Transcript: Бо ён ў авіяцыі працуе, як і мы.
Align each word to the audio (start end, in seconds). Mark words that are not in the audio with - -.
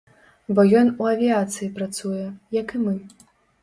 Бо 0.55 0.61
ён 0.79 0.87
ў 1.01 1.03
авіяцыі 1.17 1.71
працуе, 1.79 2.25
як 2.61 2.67
і 2.79 2.87
мы. 2.89 3.01